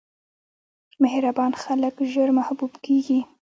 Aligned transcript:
مهربان 1.03 1.51
خلک 1.63 1.95
ژر 2.13 2.29
محبوب 2.37 2.73
کېږي. 2.85 3.19